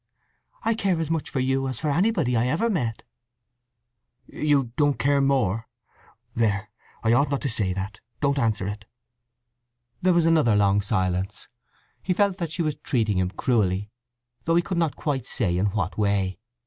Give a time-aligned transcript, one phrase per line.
[0.63, 3.03] "I care as much for you as for anybody I ever met."
[4.25, 5.67] "You don't care more!
[6.33, 6.69] There,
[7.03, 7.99] I ought not to say that.
[8.19, 8.85] Don't answer it!"
[10.01, 11.49] There was another long silence.
[12.01, 13.91] He felt that she was treating him cruelly,
[14.45, 16.39] though he could not quite say in what way.